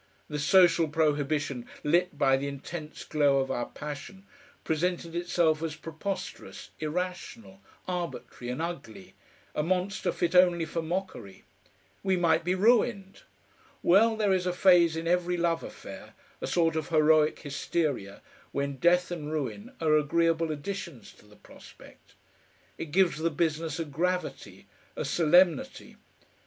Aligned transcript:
The 0.29 0.39
social 0.39 0.87
prohibition 0.87 1.67
lit 1.83 2.17
by 2.17 2.35
the 2.35 2.47
intense 2.47 3.03
glow 3.03 3.37
of 3.37 3.51
our 3.51 3.67
passion, 3.67 4.25
presented 4.63 5.13
itself 5.13 5.61
as 5.61 5.75
preposterous, 5.75 6.71
irrational, 6.79 7.59
arbitrary, 7.87 8.49
and 8.51 8.63
ugly, 8.63 9.13
a 9.53 9.61
monster 9.61 10.11
fit 10.11 10.33
only 10.33 10.65
for 10.65 10.81
mockery. 10.81 11.43
We 12.01 12.17
might 12.17 12.43
be 12.43 12.55
ruined! 12.55 13.21
Well, 13.83 14.15
there 14.15 14.33
is 14.33 14.47
a 14.47 14.53
phase 14.53 14.95
in 14.95 15.07
every 15.07 15.37
love 15.37 15.61
affair, 15.61 16.15
a 16.41 16.47
sort 16.47 16.75
of 16.75 16.89
heroic 16.89 17.37
hysteria, 17.39 18.23
when 18.51 18.77
death 18.77 19.11
and 19.11 19.31
ruin 19.31 19.71
are 19.79 19.95
agreeable 19.95 20.51
additions 20.51 21.13
to 21.13 21.27
the 21.27 21.35
prospect. 21.35 22.15
It 22.79 22.85
gives 22.89 23.19
the 23.19 23.29
business 23.29 23.77
a 23.79 23.85
gravity, 23.85 24.65
a 24.95 25.05
solemnity. 25.05 25.97